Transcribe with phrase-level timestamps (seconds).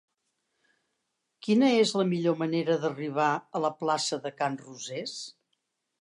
[1.47, 3.29] Quina és la millor manera d'arribar
[3.61, 5.15] a la plaça de Can Rosés?